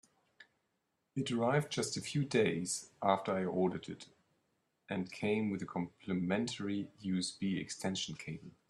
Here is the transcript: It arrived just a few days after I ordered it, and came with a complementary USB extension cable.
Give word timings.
It 1.15 1.29
arrived 1.29 1.71
just 1.71 1.95
a 1.95 2.01
few 2.01 2.25
days 2.25 2.89
after 3.03 3.33
I 3.35 3.45
ordered 3.45 3.87
it, 3.87 4.07
and 4.89 5.11
came 5.11 5.51
with 5.51 5.61
a 5.61 5.67
complementary 5.67 6.87
USB 7.03 7.61
extension 7.61 8.15
cable. 8.15 8.49